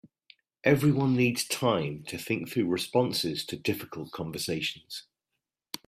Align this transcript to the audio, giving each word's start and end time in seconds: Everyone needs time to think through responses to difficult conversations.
Everyone 0.63 1.15
needs 1.15 1.47
time 1.47 2.03
to 2.07 2.17
think 2.17 2.49
through 2.49 2.65
responses 2.65 3.45
to 3.45 3.55
difficult 3.55 4.09
conversations. 4.11 5.03